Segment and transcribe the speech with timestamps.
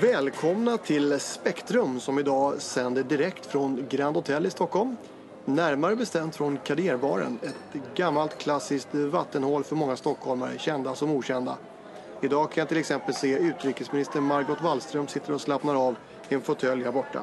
[0.00, 4.96] Välkomna till Spektrum som idag sänder direkt från Grand Hotel i Stockholm.
[5.44, 11.56] Närmare bestämt från Kaderbaren, ett gammalt klassiskt vattenhål för många stockholmare, kända som okända.
[12.20, 15.96] Idag kan jag till exempel se utrikesminister Margot Wallström sitter och slappnar av
[16.28, 17.22] i en fåtölj här borta.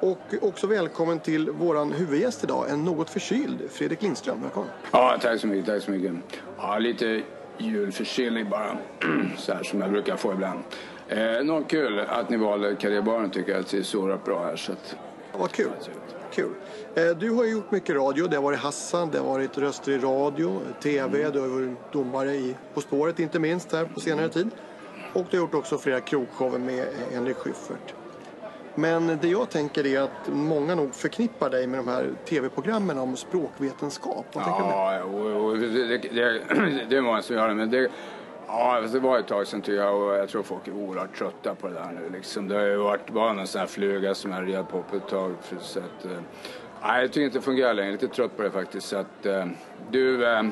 [0.00, 4.42] Och också välkommen till våran huvudgäst idag, en något förkyld Fredrik Lindström.
[4.42, 4.70] Välkommen.
[4.92, 5.66] Ja, tack så mycket.
[5.66, 6.12] Tack så mycket.
[6.58, 7.22] Ja, lite
[7.58, 8.78] julförkylning bara,
[9.38, 10.60] så här som jag brukar få ibland.
[11.08, 14.56] Eh, något kul att ni valde Kaderbaren tycker jag att det är så bra här.
[14.56, 14.96] Så att...
[15.32, 15.70] Ja, vad kul.
[16.32, 16.50] kul.
[16.94, 18.26] Eh, du har gjort mycket radio.
[18.26, 21.32] Det har varit Hassan, det har varit röster i radio, tv, mm.
[21.32, 24.50] du har varit domare i På spåret inte minst här på senare tid.
[25.12, 27.94] Och du har gjort också flera krogshower med Henrik Schyffert.
[28.74, 33.16] Men det jag tänker är att många nog förknippar dig med de här tv-programmen om
[33.16, 34.26] språkvetenskap.
[34.32, 36.40] Vad ja, och, det, det,
[36.88, 37.54] det är många som gör det.
[37.54, 37.88] Men det,
[38.46, 41.54] ja, det var ett tag sedan tycker jag och jag tror folk är oerhört trötta
[41.54, 42.16] på det där nu.
[42.16, 42.48] Liksom.
[42.48, 45.34] Det har ju varit bara någon sån här fluga som red på på ett tag.
[45.60, 46.10] Så att, eh,
[46.82, 47.90] nej, jag tycker inte det fungerar längre.
[47.90, 48.88] Jag är lite trött på det faktiskt.
[48.88, 49.46] Så att, eh,
[49.90, 50.42] du, eh,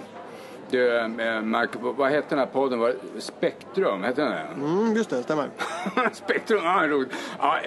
[0.70, 2.94] du, eh, Mark, vad hette den här podden?
[3.18, 4.46] Spektrum, hette den det?
[4.54, 5.48] Mm, just det, stämmer.
[6.12, 7.14] spektrum, ja, roligt.
[7.38, 7.58] Ja,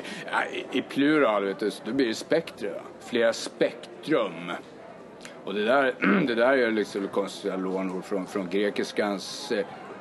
[0.72, 2.74] I plural, vet du, då blir det spektrum.
[3.00, 4.52] Flera spektrum.
[5.46, 5.96] Och det där,
[6.28, 9.54] det där är liksom konstiga lånord från, från grekiskans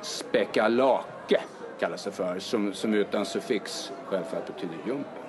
[0.05, 1.41] spekalake,
[1.79, 5.23] kallas det för, som, som utan suffix självfallet betyder jumper.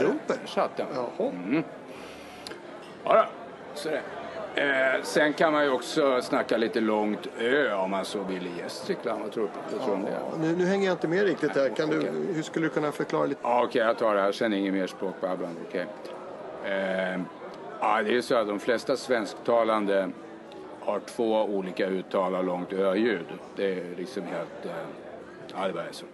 [0.00, 0.18] Jumper?
[0.26, 0.86] Där satt den.
[0.94, 1.30] Jaha.
[1.30, 1.64] Mm.
[3.04, 3.24] Ja, då.
[3.74, 4.02] så det.
[4.54, 8.50] Eh, sen kan man ju också snacka lite långt ö om man så vill i
[8.58, 9.22] Gästrikland.
[9.22, 9.76] Vad tror du?
[9.86, 9.98] Ja,
[10.36, 10.46] det?
[10.46, 11.68] Nu, nu, hänger jag inte med riktigt här.
[11.68, 12.00] Kan okay.
[12.00, 13.40] du, hur skulle du kunna förklara lite?
[13.42, 14.32] Ja, Okej, okay, jag tar det här.
[14.32, 15.60] Sen inget mer språkbabblande.
[15.68, 15.84] Okay.
[16.64, 17.20] Eh,
[17.80, 20.10] ja, det är så att de flesta svensktalande
[20.90, 23.26] har två olika uttal av långt ö-ljud.
[23.56, 24.66] Det är liksom helt...
[24.66, 24.72] Eh,
[25.54, 26.06] ja, det är så.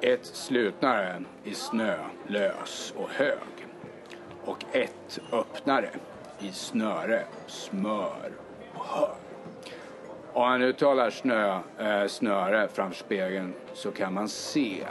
[0.00, 3.66] Ett slutnare i snö, lös och hög.
[4.44, 5.90] Och ett öppnare
[6.38, 8.30] i snöre, smör
[8.74, 9.14] och hör.
[10.32, 14.84] Om man uttalar snö, eh, snöre framför spegeln så kan man se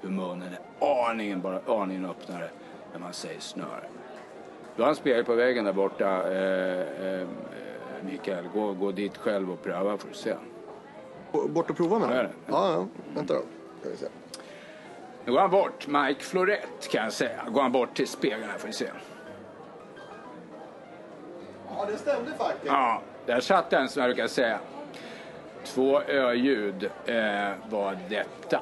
[0.00, 0.48] hur munnen
[0.80, 2.48] är aningen, bara aningen öppnare
[2.92, 3.88] när man säger snöre.
[4.76, 7.28] Du har en spegel på väggen där borta, eh, eh,
[8.04, 8.44] Mikael.
[8.54, 10.34] Gå, gå dit själv och pröva får du se.
[11.48, 12.52] Bort och prova menar du?
[12.52, 12.86] Ja, ja.
[13.14, 13.42] Vänta då.
[13.80, 14.06] Ska vi se.
[15.24, 17.44] Nu går han bort, Mike Florett kan jag säga.
[17.48, 18.90] Går han bort till spegeln här får vi se.
[21.68, 22.66] Ja, det stämde faktiskt.
[22.66, 24.58] Ja, där satt den som jag brukar säga.
[25.64, 28.60] Två ö-ljud eh, var detta.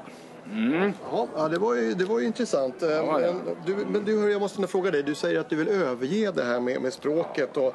[0.52, 0.92] Mm.
[1.36, 2.74] Ja, det var ju, det var ju intressant.
[2.80, 3.32] Ja, ja.
[3.32, 5.02] Men, du, men du, jag måste fråga dig.
[5.02, 7.56] Du säger att du vill överge det här med, med språket.
[7.56, 7.74] Och,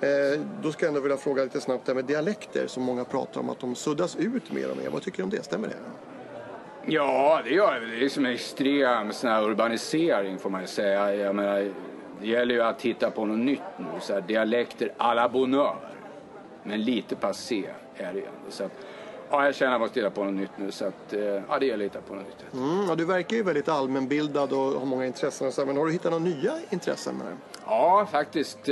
[0.00, 3.04] eh, då ska jag ändå vilja fråga lite snabbt det här med dialekter som många
[3.04, 4.90] pratar om att de suddas ut mer och mer.
[4.90, 5.42] Vad tycker du om det?
[5.42, 5.74] Stämmer det?
[6.86, 7.86] Ja, det gör det.
[7.86, 11.14] Det är liksom en extrem sån här urbanisering får man ju säga.
[11.14, 11.72] Jag menar,
[12.20, 13.84] det gäller ju att hitta på något nytt nu.
[14.00, 15.76] Så här, dialekter à la bonheur.
[16.62, 17.64] Men lite passé
[17.96, 18.50] är det ju ändå.
[18.50, 18.72] Så att,
[19.30, 20.70] ja, jag känner att jag måste hitta på något nytt nu.
[20.70, 22.52] Så att, eh, ja, det gäller att hitta på något nytt.
[22.52, 25.46] Mm, ja, du verkar ju väldigt allmänbildad och har många intressen.
[25.46, 27.36] Och så, men har du hittat några nya intressen med det?
[27.66, 28.68] Ja, faktiskt.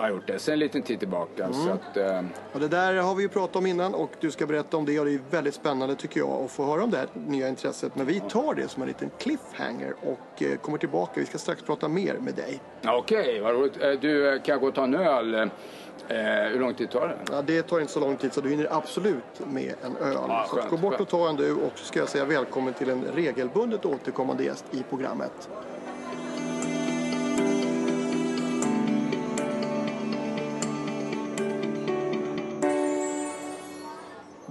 [0.00, 1.44] Har gjort det sen en liten tid tillbaka.
[1.44, 1.54] Mm.
[1.54, 2.22] Så att, eh...
[2.52, 5.00] och det där har vi ju pratat om innan och du ska berätta om det
[5.00, 7.96] och det är väldigt spännande tycker jag att få höra om det här nya intresset.
[7.96, 11.12] Men vi tar det som en liten cliffhanger och eh, kommer tillbaka.
[11.16, 12.60] Vi ska strax prata mer med dig.
[12.84, 13.82] Okej, okay, vad roligt.
[13.82, 15.34] Eh, du, eh, kan jag gå och ta en öl?
[15.34, 16.16] Eh,
[16.52, 17.16] hur lång tid tar det?
[17.30, 20.14] Ja, det tar inte så lång tid så du hinner absolut med en öl.
[20.28, 22.90] Ja, så gå bort och ta en du och så ska jag säga välkommen till
[22.90, 25.48] en regelbundet återkommande gäst i programmet.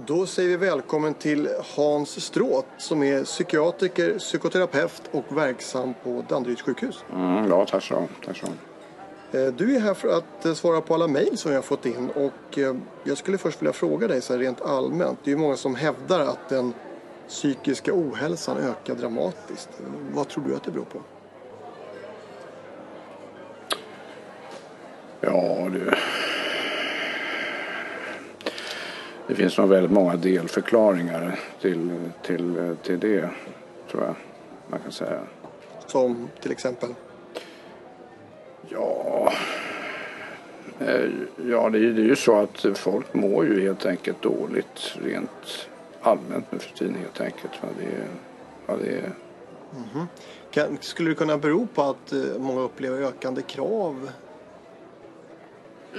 [0.06, 6.62] Då säger vi välkommen till Hans Stråt som är psykiatriker, psykoterapeut och verksam på Danderyds
[6.62, 7.04] sjukhus.
[7.12, 8.46] Mm, ja, tack så tack så
[9.38, 11.86] eh, Du är här för att eh, svara på alla mejl som jag har fått
[11.86, 12.74] in och eh,
[13.04, 15.18] jag skulle först vilja fråga dig så här rent allmänt.
[15.24, 16.72] Det är ju många som hävdar att den
[17.28, 19.68] psykiska ohälsan ökar dramatiskt.
[20.12, 21.00] Vad tror du att det beror på?
[25.20, 25.90] Ja, du
[29.30, 31.90] det finns nog väldigt många delförklaringar till,
[32.22, 33.28] till, till det,
[33.90, 34.14] tror jag
[34.68, 35.20] man kan säga.
[35.86, 36.88] Som till exempel?
[38.68, 39.32] Ja,
[40.78, 41.10] eh,
[41.48, 45.68] ja det, är, ju så att folk mår ju helt enkelt dåligt rent
[46.00, 47.52] allmänt nu för tiden helt enkelt.
[47.62, 48.08] Vad det är,
[48.66, 49.12] vad det är.
[49.76, 50.06] Mm -hmm.
[50.50, 54.10] kan, skulle det kunna bero på att eh, många upplever ökande krav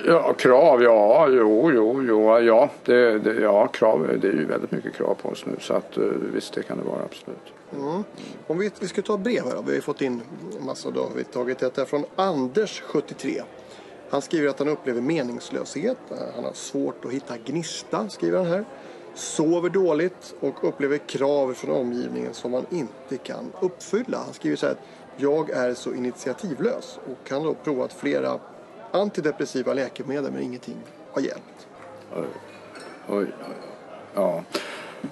[0.06, 4.72] Ja, krav, ja, jo, jo, jo, ja, det, det, ja, krav, det är ju väldigt
[4.72, 6.04] mycket krav på oss nu så att eh,
[6.34, 7.54] visst, det kan det vara absolut.
[7.74, 8.04] Mm.
[8.48, 9.62] Om vi, vi ska ta ett brev här då.
[9.62, 10.22] Vi har fått in
[10.60, 11.10] en massa då.
[11.16, 13.42] Vi tagit ett här från Anders, 73.
[14.10, 15.98] Han skriver att han upplever meningslöshet.
[16.12, 18.66] Eh, han har svårt att hitta gnista, skriver han här.
[19.14, 24.18] Sover dåligt och upplever krav från omgivningen som han inte kan uppfylla.
[24.18, 24.76] Han skriver så här
[25.18, 28.40] jag är så initiativlös och han har då provat flera
[28.92, 30.78] antidepressiva läkemedel men ingenting
[31.12, 31.68] har hjälpt.
[32.16, 32.26] Oj,
[33.10, 33.28] oj,
[34.16, 34.44] ja.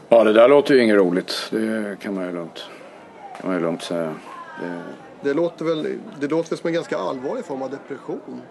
[0.10, 1.48] ja, det där låter ju inget roligt.
[1.52, 2.66] Det kan man ju lugnt,
[3.42, 4.16] kan man ju lugnt säga.
[4.62, 4.81] Det...
[5.22, 8.42] Det, låter väl, det låter väl som en ganska allvarlig form av depression?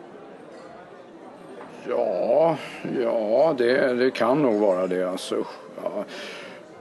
[1.88, 2.56] Ja,
[3.00, 5.10] ja det, det kan nog vara det.
[5.10, 5.44] Alltså,
[5.82, 6.04] ja.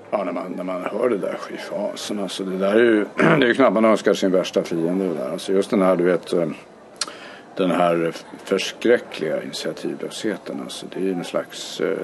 [0.09, 2.43] Ja, när man, när man hör det där, fy fasen alltså.
[2.43, 5.31] Det där är ju, det är ju knappt man önskar sin värsta fiende det där.
[5.31, 6.47] Alltså just den här, du vet, eh,
[7.57, 8.13] den här
[8.43, 10.61] förskräckliga initiativlösheten.
[10.63, 11.97] Alltså det är ju en slags, eh,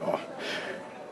[0.00, 0.18] ja,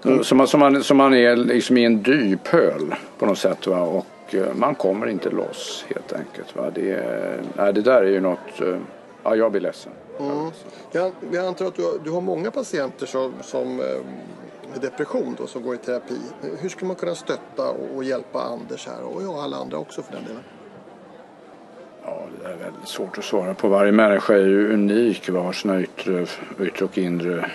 [0.04, 0.24] mm.
[0.24, 3.66] som, man, som, man, som man är liksom i en dyphöl på något sätt.
[3.66, 3.80] Va?
[3.80, 6.56] Och eh, man kommer inte loss helt enkelt.
[6.56, 6.70] Va?
[6.74, 7.04] Det,
[7.56, 8.60] nej, det där är ju något,
[9.22, 9.92] ja jag blir ledsen.
[10.20, 10.50] Mm.
[10.92, 13.76] Jag, jag antar att du har, du har många patienter som, som
[14.72, 16.20] med depression då, som går i terapi.
[16.60, 20.12] Hur ska man kunna stötta och hjälpa Anders här och ja, alla andra också för
[20.12, 20.42] den delen?
[22.12, 23.68] Ja, det är väldigt svårt att svara på.
[23.68, 26.26] Varje människa är ju unik och har sina yttre,
[26.60, 27.50] yttre och inre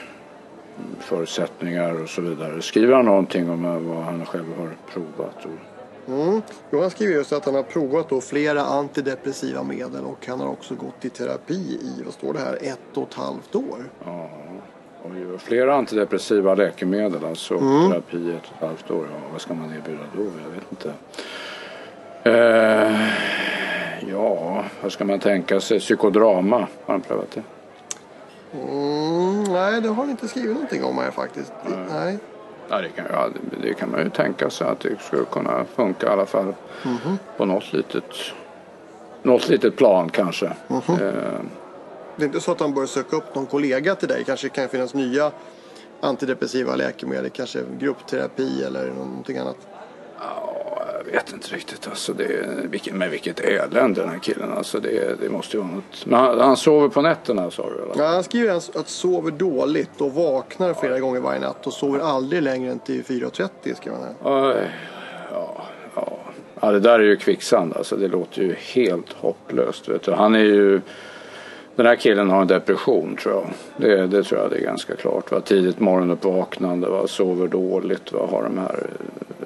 [0.99, 2.61] förutsättningar och så vidare.
[2.61, 5.45] Skriver han någonting om vad han själv har provat?
[5.45, 6.13] Och...
[6.13, 6.41] Mm.
[6.71, 10.47] Jo, han skriver just att han har provat då flera antidepressiva medel och han har
[10.47, 13.83] också gått i terapi i, vad står det här, ett och ett halvt år.
[14.05, 14.29] Ja.
[15.03, 17.89] Och flera antidepressiva läkemedel, alltså mm.
[17.89, 19.07] terapi i ett och ett halvt år.
[19.11, 20.23] Ja, vad ska man erbjuda då?
[20.23, 20.93] Jag vet inte.
[22.23, 23.36] Eh,
[24.11, 25.79] ja, vad ska man tänka sig?
[25.79, 27.43] Psykodrama, har han prövat det?
[28.53, 31.53] Mm, nej, det har han inte skrivit någonting om här faktiskt.
[31.65, 31.77] Nej.
[31.89, 32.19] nej.
[32.69, 33.29] Ja, det, kan, ja,
[33.61, 36.55] det, kan man ju tänka sig att det skulle kunna funka i alla fall.
[36.85, 37.17] Mm -hmm.
[37.37, 38.03] På något litet,
[39.23, 40.45] något litet plan kanske.
[40.45, 41.07] Mm -hmm.
[41.07, 41.39] eh,
[42.15, 44.23] det är inte så att han bör söka upp någon kollega till dig.
[44.23, 45.31] Kanske kan finnas nya
[46.01, 49.57] antidepressiva läkemedel, kanske gruppterapi eller någonting annat.
[50.19, 50.56] Ja,
[51.11, 51.87] jag vet inte riktigt.
[51.87, 54.53] Alltså det, med vilket elände den här killen.
[54.53, 56.05] Alltså det, det måste ju vara något.
[56.05, 57.83] Men han, han sover på nätterna sa du?
[57.83, 58.03] Eller?
[58.03, 60.99] Ja, han skriver att sover dåligt och vaknar flera ja.
[60.99, 64.15] gånger varje natt och sover aldrig längre än till 4.30 skriver han här.
[64.23, 64.53] Ja,
[65.95, 66.19] ja.
[66.61, 67.95] ja, det där är ju kvicksand alltså.
[67.95, 69.89] Det låter ju helt hopplöst.
[69.89, 70.11] Vet du.
[70.11, 70.81] Han är ju
[71.77, 73.45] den här killen har en depression tror jag.
[73.77, 75.31] Det, det tror jag det är ganska klart.
[75.31, 75.41] Va?
[75.41, 77.07] Tidigt morgonuppvaknande, va?
[77.07, 78.27] sover dåligt, va?
[78.31, 78.89] har de här...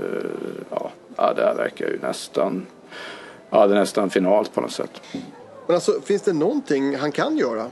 [0.02, 0.91] Uh, ja,
[1.22, 2.66] ja, det här verkar ju nästan...
[3.50, 5.02] Ja, det är nästan finalt på något sätt.
[5.68, 7.68] Men alltså, finns det någonting han kan göra?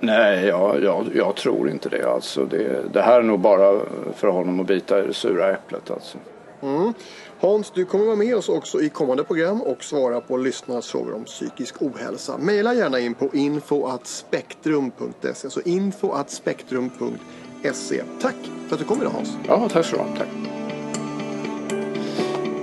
[0.00, 2.10] Nej, jag, jag, jag, tror inte det.
[2.10, 2.92] Alltså, det.
[2.92, 3.80] Det här är nog bara
[4.14, 5.90] för honom att bita i det sura äpplet.
[5.90, 6.18] Alltså.
[6.62, 6.94] Mm.
[7.40, 11.14] Hans, du kommer vara med oss också i kommande program och svara på lyssnarnas frågor
[11.14, 12.38] om psykisk ohälsa.
[12.38, 17.06] Maila gärna in på info.spektrum.se, alltså info.spektrum.se.
[18.20, 18.34] Tack
[18.68, 19.28] för att du kom idag Hans.
[19.48, 20.18] Ja, tack så mycket.
[20.18, 20.28] Tack.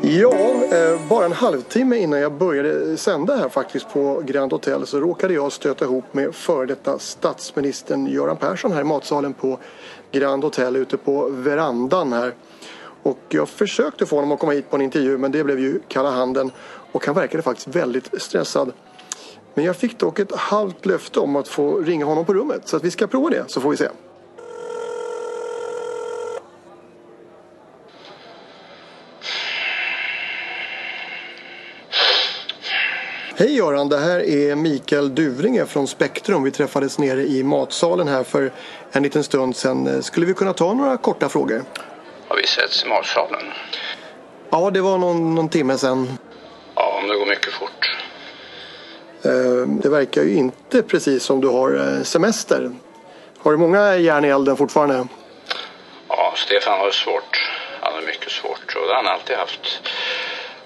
[0.01, 4.99] Ja, eh, bara en halvtimme innan jag började sända här faktiskt på Grand Hotel så
[4.99, 9.59] råkade jag stöta ihop med före detta statsministern Göran Persson här i matsalen på
[10.11, 12.33] Grand Hotel ute på verandan här.
[13.03, 15.79] Och jag försökte få honom att komma hit på en intervju men det blev ju
[15.87, 16.51] kalla handen
[16.91, 18.71] och han verkade faktiskt väldigt stressad.
[19.53, 22.77] Men jag fick dock ett halvt löfte om att få ringa honom på rummet så
[22.77, 23.87] att vi ska prova det så får vi se.
[33.39, 36.43] Hej Göran, det här är Mikael Duvringe från Spektrum.
[36.43, 38.51] Vi träffades nere i matsalen här för
[38.91, 40.03] en liten stund sedan.
[40.03, 41.63] Skulle vi kunna ta några korta frågor?
[42.27, 43.41] Har vi setts i matsalen?
[44.49, 46.17] Ja, det var någon, någon timme sedan.
[46.75, 47.97] Ja, om det går mycket fort.
[49.23, 52.71] Eh, det verkar ju inte precis som du har eh, semester.
[53.37, 55.07] Har du många järn i elden fortfarande?
[56.07, 57.51] Ja, Stefan har det svårt.
[57.81, 59.81] Han har mycket svårt och det har han alltid haft.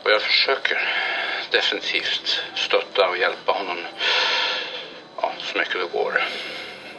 [0.03, 0.77] Och jag försöker
[1.53, 3.77] definitivt stötta och hjälpa honom
[5.21, 6.13] ja, så mycket det går.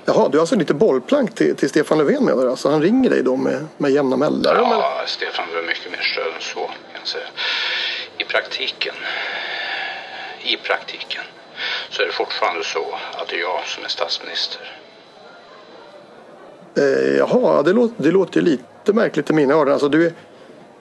[0.05, 3.23] Jaha, du har alltså lite bollplank till, till Stefan Löfven med alltså Han ringer dig
[3.23, 4.69] då med, med jämna mellanrum?
[4.71, 6.71] Ja, Stefan behöver mycket mer stöd än så.
[6.95, 7.27] Kan säga.
[8.19, 8.95] I praktiken,
[10.45, 11.23] i praktiken
[11.91, 14.73] så är det fortfarande så att det är jag som är statsminister.
[16.77, 19.73] Eh, jaha, det låter, det låter lite märkligt i mina öron.
[19.73, 20.13] Alltså, du, är,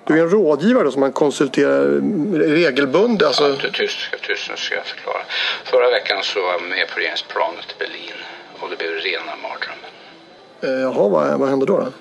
[0.06, 1.86] Du är en rådgivare som man konsulterar
[2.38, 3.28] regelbundet.
[3.28, 3.58] Alltså...
[3.64, 5.22] Ja, tyst, tyst, nu ska jag förklara.
[5.64, 8.18] Förra veckan så var jag med på regeringsplanet i Berlin
[8.60, 9.92] och det blev rena mardrömmen.
[10.62, 11.92] Eh, jaha, vad, vad hände då, då?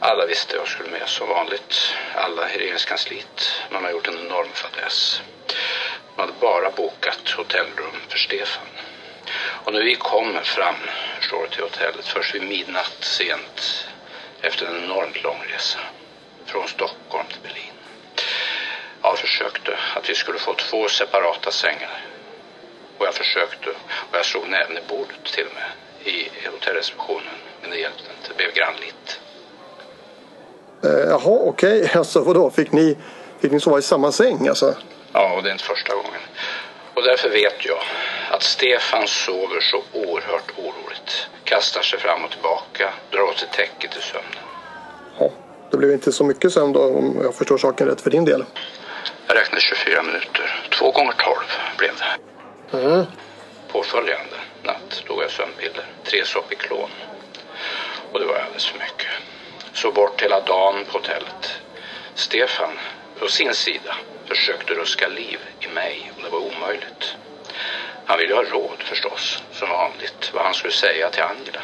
[0.00, 1.74] Alla visste jag skulle med som vanligt.
[2.14, 3.52] Alla i regeringskansliet.
[3.72, 5.22] Man har gjort en enorm fadäs.
[6.16, 8.66] Man hade bara bokat hotellrum för Stefan.
[9.64, 10.74] Och när vi kommer fram,
[11.20, 13.86] förstår du, till hotellet först vid midnatt sent
[14.40, 15.78] efter en enormt lång resa
[16.46, 17.72] från Stockholm till Berlin.
[19.02, 22.00] Jag försökte att vi skulle få två separata sängar.
[22.98, 23.70] Och jag försökte
[24.10, 25.70] och jag slog näven i bordet till och med
[26.14, 27.36] i hotellreceptionen.
[27.62, 29.20] Men det hjälpte inte, det blev grannligt.
[30.84, 31.80] Eh, jaha, okej.
[31.80, 31.88] Okay.
[31.98, 32.96] Alltså vadå, fick ni,
[33.40, 34.74] fick ni sova i samma säng alltså?
[35.12, 36.20] Ja, och det är inte första gången.
[36.94, 37.82] Och därför vet jag
[38.30, 41.28] att Stefan sover så oerhört oroligt.
[41.44, 44.45] Kastar sig fram och tillbaka, drar åt sig täcket i sömnen.
[45.70, 48.44] Det blev inte så mycket sömn då om jag förstår saken rätt för din del.
[49.26, 50.68] Jag räknade 24 minuter.
[50.78, 51.36] Två gånger 12
[51.78, 52.78] blev det.
[52.78, 53.04] Mm.
[53.72, 56.90] Påföljande natt tog jag sömnpiller, tre Sopiklon.
[58.12, 59.10] Och det var alldeles för mycket.
[59.72, 61.60] Så bort hela dagen på hotellet.
[62.14, 62.72] Stefan,
[63.18, 63.96] på sin sida,
[64.26, 67.16] försökte ruska liv i mig och det var omöjligt.
[68.04, 71.62] Han ville ha råd förstås, som vanligt, vad han skulle säga till Angela.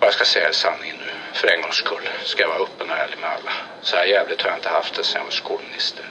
[0.00, 2.96] Och jag ska säga sanningen nu, för en gångs skull ska jag vara öppen och
[2.96, 3.52] ärlig med alla.
[3.82, 6.04] Så här jävligt har jag inte haft det sedan jag var skolminister.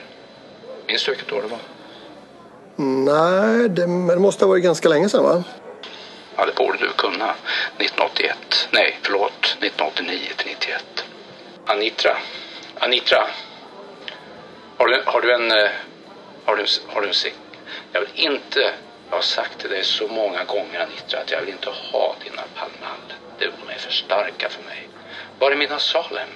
[0.86, 1.58] Minns du vilket år det var?
[2.76, 5.44] Nej, det, det måste ha varit ganska länge sedan va?
[6.36, 7.34] Ja, det borde du kunna.
[7.78, 8.68] 1981.
[8.70, 9.32] Nej, förlåt.
[9.44, 10.84] 1989 till 91.
[11.66, 12.16] Anitra.
[12.78, 13.26] Anitra.
[14.78, 15.50] Har du, har du en...
[15.50, 15.70] eh,
[16.44, 17.34] Har du, har du en sing?
[17.92, 18.72] Jag vill inte...
[19.10, 22.42] Jag har sagt till dig så många gånger Anitra att jag vill inte ha dina
[22.54, 23.12] Palmal.
[23.38, 24.88] De är för starka för mig.
[25.38, 26.28] Var är mina Salem?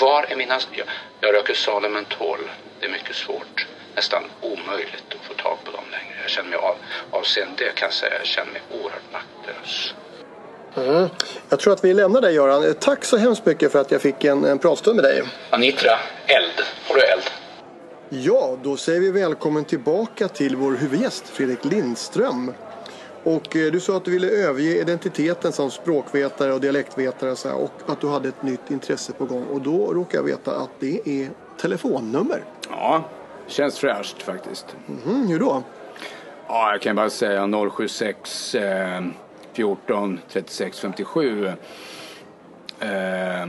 [0.00, 0.58] Var är mina...
[0.70, 0.86] Jag,
[1.20, 2.38] jag röker Salem mentol.
[2.80, 3.66] Det är mycket svårt.
[3.94, 6.16] Nästan omöjligt att få tag på dem längre.
[6.22, 6.76] Jag känner mig av,
[7.10, 9.94] avseende det kan jag säga, jag känner mig oerhört maktlös.
[10.76, 11.08] Mm.
[11.48, 12.74] Jag tror att vi lämnar dig Göran.
[12.80, 15.22] Tack så hemskt mycket för att jag fick en, en pratstund med dig.
[15.50, 16.66] Anitra, eld.
[16.88, 17.22] Har du eld?
[18.08, 22.54] Ja, då säger vi välkommen tillbaka till vår huvudgäst Fredrik Lindström.
[23.24, 27.48] Och eh, du sa att du ville överge identiteten som språkvetare och dialektvetare och, så
[27.48, 29.44] här, och att du hade ett nytt intresse på gång.
[29.44, 32.44] Och då råkar jag veta att det är telefonnummer.
[32.70, 33.04] Ja,
[33.46, 34.66] känns fräscht faktiskt.
[34.86, 35.62] Mhm, hur då?
[36.48, 39.04] Ja, jag kan bara säga 076 eh,
[39.52, 41.46] 14 36 57.
[42.80, 43.48] Eh,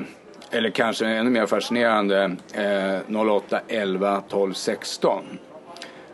[0.52, 5.40] eller kanske ännu mer fascinerande eh, 08 11 12 16.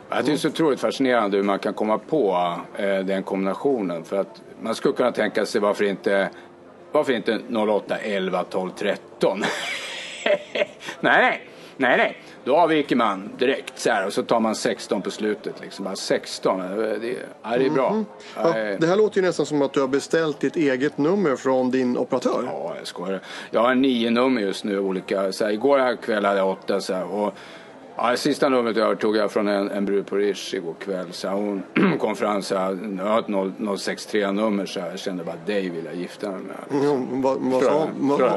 [0.08, 4.04] Jag tycker det är så otroligt fascinerande hur man kan komma på eh, den kombinationen.
[4.04, 6.30] För att man skulle kunna tänka sig varför inte,
[6.92, 9.44] varför inte 08 11 12 13?
[11.00, 12.16] nej, nej, nej.
[12.44, 15.60] Då avviker man direkt så här och så tar man 16 på slutet.
[15.60, 15.84] Liksom.
[15.84, 17.90] Bara 16, det, ja, det är bra.
[17.90, 18.04] Mm.
[18.36, 21.70] Ja, det här låter ju nästan som att du har beställt ditt eget nummer från
[21.70, 22.42] din operatör.
[22.46, 23.20] Ja, jag skojar.
[23.50, 25.32] Jag har nio nummer just nu olika.
[25.32, 27.34] Så här, igår kväll hade jag åtta så här, och
[27.98, 31.12] Ja, sista numret jag tog jag från en, en brud på Rish igår kväll.
[31.12, 31.62] Så hon
[32.00, 33.18] kom fram så här, jag har
[33.74, 36.84] ett 063 nummer så här, jag kände bara dig vill jag gifta mig med.
[36.84, 37.88] Mm, vad, vad, sa,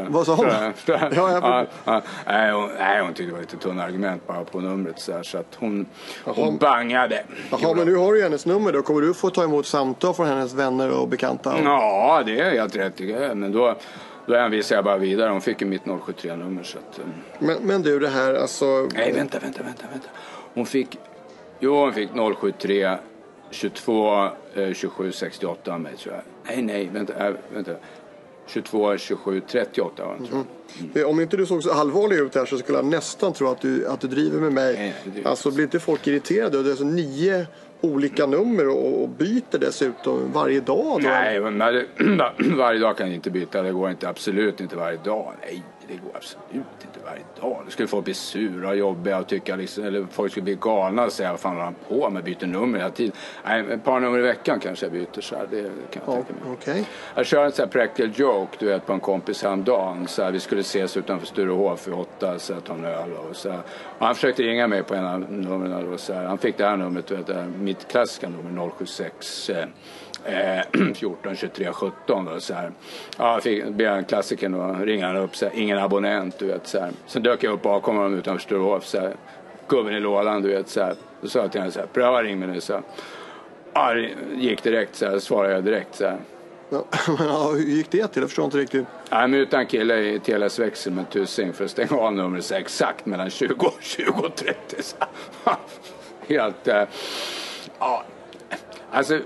[0.07, 0.45] vad sa hon?
[0.85, 4.59] Ja, ja, ja, nej, hon, nej, hon tyckte det var lite tunna argument bara på
[4.59, 5.85] numret så, här, så att hon,
[6.23, 7.23] hon bangade.
[7.51, 8.81] Jaha, men nu har du hennes nummer då.
[8.81, 11.55] Kommer du få ta emot samtal från hennes vänner och bekanta?
[11.63, 13.37] Ja, det är helt rätt tycker jag.
[13.37, 13.75] Men då
[14.29, 15.31] då hänvisade jag bara vidare.
[15.31, 16.63] Hon fick ju mitt 073-nummer.
[16.63, 17.13] Så att, um...
[17.39, 18.89] men, men du, det här alltså...
[18.93, 19.83] Nej, vänta, vänta, vänta.
[19.91, 20.07] vänta.
[20.53, 20.97] Hon fick...
[21.59, 22.09] Jo, hon fick
[22.41, 22.97] 073
[23.51, 26.23] 22 eh, 27 68 av mig tror jag.
[26.43, 27.27] Nej, nej, vänta.
[27.27, 27.71] Äh, vänta.
[28.47, 30.45] 22 27 38 var mm.
[30.95, 31.09] mm.
[31.09, 33.87] Om inte du såg så allvarlig ut här så skulle jag nästan tro att du,
[33.87, 34.93] att du driver med mig.
[35.13, 35.23] Nej.
[35.25, 36.63] Alltså blir inte folk irriterade?
[36.63, 37.47] Det är alltså nio
[37.81, 41.01] olika nummer och, byter dessutom varje dag?
[41.01, 41.09] Då?
[41.09, 41.39] Nej,
[42.57, 43.61] varje dag kan jag inte byta.
[43.61, 45.33] Det går inte, absolut inte varje dag.
[45.41, 47.61] Nej, det går absolut inte varje dag.
[47.65, 51.05] Då skulle folk bli sura och jobbiga och tycka liksom, eller folk skulle bli galna
[51.05, 53.15] och säga vad fan har han på med, byter nummer hela tiden.
[53.45, 56.13] Nej, ett par nummer i veckan kanske jag byter så här, det kan jag ja,
[56.13, 56.53] tänka mig.
[56.53, 56.83] Okay.
[57.15, 60.07] Jag kör en sån här practical joke, du vet på en kompis häromdagen.
[60.07, 63.35] Så här, vi skulle ses utanför Sturehof för åtta, så här, ta en öl och
[63.35, 63.61] så här.
[63.99, 66.25] Och han försökte ringa mig på en av numren och så här.
[66.25, 69.65] Han fick det här numret, du vet, mitt klassiska nummer 076 eh,
[70.95, 72.71] 14 23 17 då, så här.
[73.17, 76.67] Ja, fick, blev en klassiker då, ringde han upp så här, ingen abonnent du vet
[76.67, 76.91] så här.
[77.05, 79.15] Sen dök jag upp bakom honom utanför Sturehof så här,
[79.67, 80.95] gubben i lådan du vet så här.
[81.21, 82.83] Då sa jag till honom så här, pröva ring mig nu så här.
[83.73, 83.95] Ja,
[84.35, 86.17] gick direkt så här, svarade jag direkt så här.
[87.19, 88.21] Ja, hur gick det till?
[88.21, 88.85] Jag förstår inte riktigt.
[89.09, 92.55] Jag mutade en kille i Telias växel med tussing för att stänga av numret så
[92.55, 94.83] exakt mellan 20 och 20 och 30.
[94.83, 94.95] Så,
[96.27, 96.67] helt...
[96.67, 96.83] Äh,
[97.79, 98.03] ja,
[98.91, 99.19] alltså,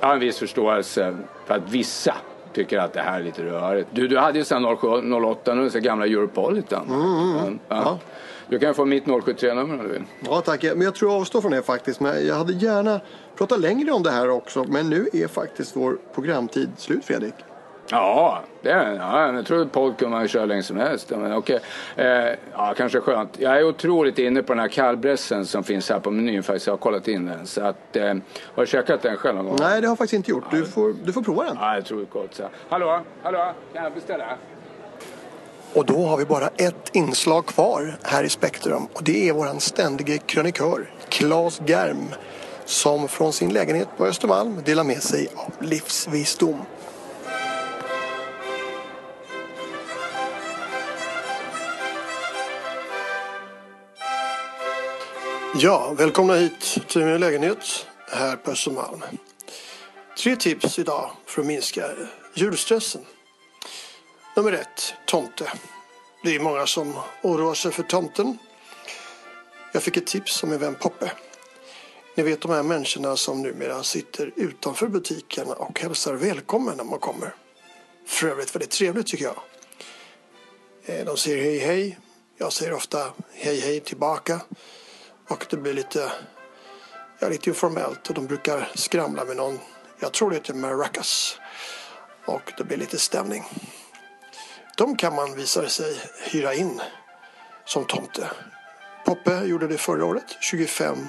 [0.00, 2.14] jag har en viss förståelse för att vissa
[2.52, 3.88] tycker att det här är lite rörigt.
[3.92, 6.86] Du, du hade ju sen 08 nu, så gamla Europolitan.
[6.88, 7.58] Mm, mm, mm.
[7.68, 7.82] Ja.
[7.84, 7.98] Ja.
[8.48, 10.02] Du kan få mitt 073-nummer om du vill.
[10.24, 12.00] Ja tack, men jag tror jag avstår från det faktiskt.
[12.00, 13.00] Men jag hade gärna
[13.36, 14.64] pratat längre om det här också.
[14.64, 17.34] Men nu är faktiskt vår programtid slut Fredrik.
[17.90, 21.10] Ja, det är, ja jag tror podd kan man köra länge som helst.
[21.10, 21.60] Men okej,
[21.96, 22.06] eh,
[22.52, 23.30] ja, kanske skönt.
[23.38, 26.66] Jag är otroligt inne på den här kallbrässen som finns här på menyn faktiskt.
[26.66, 27.46] Jag har kollat in den.
[27.46, 28.04] Så att, eh,
[28.54, 29.56] har du käkat den själv någon gång?
[29.60, 30.44] Nej, det har jag faktiskt inte gjort.
[30.50, 31.56] Du får, du får prova den.
[31.60, 32.34] Ja, jag tror det är gott.
[32.34, 32.42] Så.
[32.68, 34.24] Hallå, hallå, kan jag beställa?
[35.74, 39.60] Och då har vi bara ett inslag kvar här i Spektrum och det är våran
[39.60, 42.08] ständige krönikör Claes Germ
[42.64, 46.60] som från sin lägenhet på Östermalm delar med sig av livsvisdom.
[55.60, 59.02] Ja, välkomna hit till min lägenhet här på Östermalm.
[60.18, 61.90] Tre tips idag för att minska
[62.34, 63.04] julstressen.
[64.36, 65.52] Nummer ett, tomte.
[66.24, 68.38] Det är många som oroar sig för tomten.
[69.72, 71.12] Jag fick ett tips av min vän Poppe.
[72.14, 76.98] Ni vet de här människorna som numera sitter utanför butiken och hälsar välkommen när man
[76.98, 77.34] kommer.
[78.06, 79.38] För övrigt väldigt trevligt tycker jag.
[80.84, 81.98] Eh, de säger hej hej.
[82.36, 84.40] Jag säger ofta hej hej tillbaka.
[85.28, 86.12] Och det blir lite,
[87.18, 89.58] ja, lite informellt och de brukar skramla med någon,
[90.00, 91.38] jag tror det heter maracas.
[92.24, 93.44] Och det blir lite stämning.
[94.76, 96.80] De kan man visa sig hyra in
[97.64, 98.30] som tomte.
[99.04, 101.08] Poppe gjorde det förra året, 25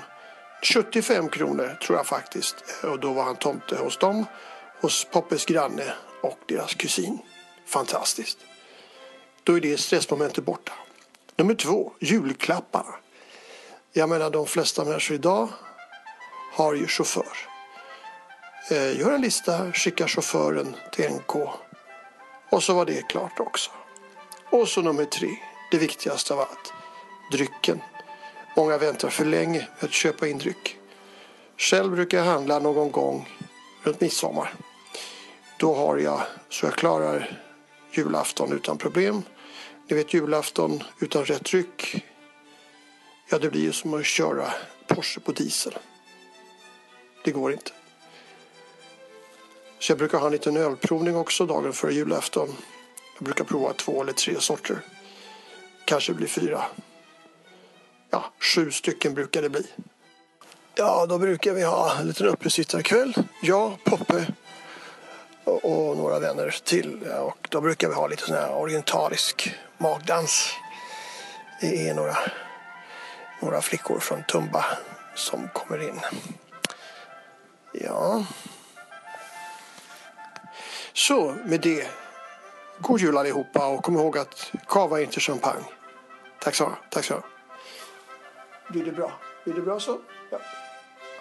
[0.63, 2.55] 75 kronor tror jag faktiskt.
[2.83, 4.25] Och då var han tomte hos dem,
[4.81, 7.19] hos Poppes granne och deras kusin.
[7.65, 8.37] Fantastiskt.
[9.43, 10.73] Då är det stressmomentet borta.
[11.35, 12.95] Nummer två, julklapparna.
[13.99, 15.49] Jag menar de flesta människor idag
[16.53, 17.37] har ju chaufför.
[18.71, 21.35] Eh, gör en lista, skicka chauffören till NK
[22.49, 23.71] och så var det klart också.
[24.51, 25.29] Och så nummer tre,
[25.71, 26.73] det viktigaste av allt,
[27.31, 27.81] drycken.
[28.57, 30.77] Många väntar för länge med att köpa in dryck.
[31.57, 33.29] Själv brukar jag handla någon gång
[33.83, 34.53] runt midsommar.
[35.57, 37.39] Då har jag så jag klarar
[37.91, 39.23] julafton utan problem.
[39.87, 42.05] Ni vet julafton utan rätt dryck.
[43.31, 44.53] Ja, det blir ju som att köra
[44.87, 45.77] Porsche på diesel.
[47.23, 47.71] Det går inte.
[49.79, 52.55] Så jag brukar ha en liten ölprovning också dagen före julafton.
[53.15, 54.79] Jag brukar prova två eller tre sorter.
[55.85, 56.65] Kanske blir fyra.
[58.09, 59.67] Ja, sju stycken brukar det bli.
[60.75, 63.13] Ja, då brukar vi ha en liten uppesittarkväll.
[63.41, 64.25] Jag, Poppe
[65.43, 67.03] och, och några vänner till.
[67.03, 70.51] Och då brukar vi ha lite sån här orientalisk magdans.
[71.61, 72.17] Det är några,
[73.39, 74.65] några flickor från Tumba
[75.15, 75.99] som kommer in.
[77.71, 78.25] Ja.
[80.93, 81.87] Så med det,
[82.79, 85.63] god jul allihopa och kom ihåg att kava är inte champagne.
[86.39, 87.23] Tack så Tack så
[88.69, 89.11] Blir det bra?
[89.43, 89.97] Blir det bra så?
[90.29, 90.39] Ja.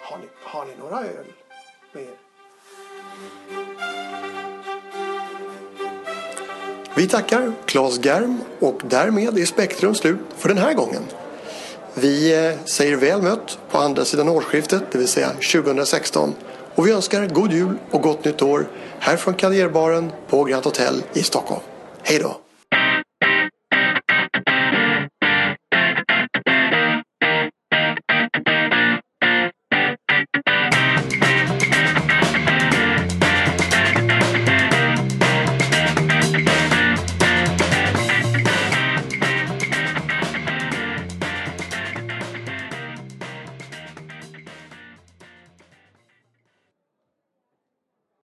[0.01, 1.25] Har, ni, har ni några öl
[1.91, 2.09] med er?
[6.95, 11.03] Vi tackar Claes Germ och därmed är Spektrum slut för den här gången.
[11.93, 16.33] Vi eh, säger väl mött på andra sidan årsskiftet, det vill säga 2016.
[16.75, 18.67] Och vi önskar god jul och gott nytt år
[18.99, 21.61] här från Karriärbaren på Grand Hotel i Stockholm.
[22.03, 22.48] Hej då!